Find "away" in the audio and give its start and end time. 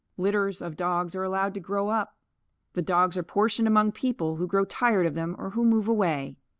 5.87-6.37